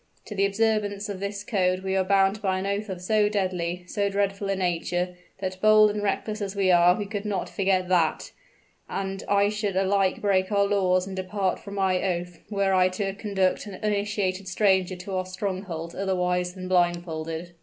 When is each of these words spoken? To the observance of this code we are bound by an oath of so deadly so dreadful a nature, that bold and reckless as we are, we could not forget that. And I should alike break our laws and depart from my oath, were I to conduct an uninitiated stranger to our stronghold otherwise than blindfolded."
To 0.25 0.33
the 0.33 0.47
observance 0.47 1.09
of 1.09 1.19
this 1.19 1.43
code 1.43 1.83
we 1.83 1.95
are 1.95 2.03
bound 2.03 2.41
by 2.41 2.57
an 2.57 2.65
oath 2.65 2.89
of 2.89 3.03
so 3.03 3.29
deadly 3.29 3.83
so 3.87 4.09
dreadful 4.09 4.49
a 4.49 4.55
nature, 4.55 5.15
that 5.37 5.61
bold 5.61 5.91
and 5.91 6.01
reckless 6.01 6.41
as 6.41 6.55
we 6.55 6.71
are, 6.71 6.97
we 6.97 7.05
could 7.05 7.23
not 7.23 7.47
forget 7.47 7.87
that. 7.89 8.31
And 8.89 9.23
I 9.29 9.49
should 9.49 9.75
alike 9.75 10.19
break 10.19 10.51
our 10.51 10.65
laws 10.65 11.05
and 11.05 11.15
depart 11.15 11.59
from 11.59 11.75
my 11.75 12.01
oath, 12.01 12.39
were 12.49 12.73
I 12.73 12.89
to 12.89 13.13
conduct 13.13 13.67
an 13.67 13.75
uninitiated 13.75 14.47
stranger 14.47 14.95
to 14.95 15.15
our 15.17 15.25
stronghold 15.27 15.93
otherwise 15.93 16.55
than 16.55 16.67
blindfolded." 16.67 17.53